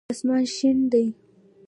[0.13, 1.05] آسمان شين دی.